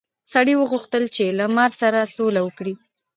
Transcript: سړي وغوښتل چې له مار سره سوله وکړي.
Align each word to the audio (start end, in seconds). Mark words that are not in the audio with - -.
سړي 0.33 0.53
وغوښتل 0.57 1.03
چې 1.15 1.25
له 1.37 1.45
مار 1.55 1.71
سره 1.81 1.99
سوله 2.15 2.41
وکړي. 2.43 2.73